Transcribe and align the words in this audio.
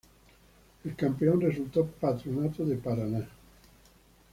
El 0.83 0.95
Campeón 0.95 1.41
resultó 1.41 1.85
Patronato 1.85 2.65
de 2.65 2.75
Paraná 2.77 3.29